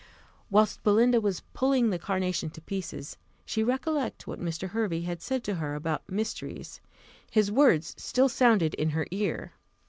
[0.49, 4.69] Whilst Belinda was pulling the carnation to pieces, she recollected what Mr.
[4.69, 6.81] Hervey had said to her about mysteries:
[7.29, 9.53] his words still sounded in her ear.